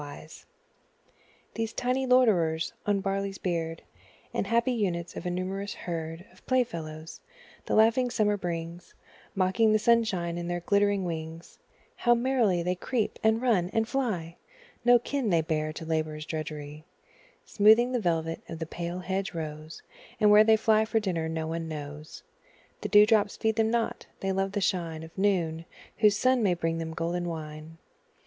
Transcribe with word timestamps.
Insects 0.01 0.45
These 1.53 1.73
tiny 1.73 2.07
loiterers 2.07 2.73
on 2.87 2.95
the 2.95 3.01
barley's 3.03 3.37
beard, 3.37 3.83
And 4.33 4.47
happy 4.47 4.71
units 4.71 5.15
of 5.15 5.27
a 5.27 5.29
numerous 5.29 5.75
herd 5.75 6.25
Of 6.33 6.43
playfellows, 6.47 7.21
the 7.67 7.75
laughing 7.75 8.09
Summer 8.09 8.35
brings, 8.35 8.95
Mocking 9.35 9.73
the 9.73 9.77
sunshine 9.77 10.39
in 10.39 10.47
their 10.47 10.61
glittering 10.61 11.03
wings, 11.05 11.59
How 11.97 12.15
merrily 12.15 12.63
they 12.63 12.73
creep, 12.73 13.19
and 13.23 13.43
run, 13.43 13.69
and 13.73 13.87
fly! 13.87 14.37
No 14.83 14.97
kin 14.97 15.29
they 15.29 15.41
bear 15.43 15.71
to 15.73 15.85
labour's 15.85 16.25
drudgery, 16.25 16.83
Smoothing 17.45 17.91
the 17.91 17.99
velvet 17.99 18.41
of 18.49 18.57
the 18.57 18.65
pale 18.65 19.01
hedge 19.01 19.35
rose; 19.35 19.83
And 20.19 20.31
where 20.31 20.43
they 20.43 20.57
fly 20.57 20.83
for 20.83 20.99
dinner 20.99 21.29
no 21.29 21.45
one 21.45 21.67
knows 21.67 22.23
The 22.81 22.89
dew 22.89 23.05
drops 23.05 23.37
feed 23.37 23.55
them 23.55 23.69
not 23.69 24.07
they 24.21 24.31
love 24.31 24.53
the 24.53 24.61
shine 24.61 25.03
Of 25.03 25.15
noon, 25.15 25.65
whose 25.97 26.17
sun 26.17 26.41
may 26.41 26.55
bring 26.55 26.79
them 26.79 26.95
golden 26.95 27.29
wine. 27.29 27.77